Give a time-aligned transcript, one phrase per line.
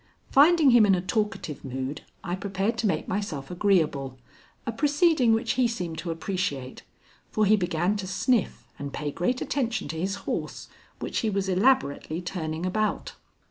[0.31, 4.17] Finding him in a talkative mood, I prepared to make myself agreeable,
[4.65, 6.81] a proceeding which he seemed to appreciate,
[7.29, 11.47] for he began to sniff and pay great attention to his horse, which he was
[11.47, 13.13] elaborately turning about.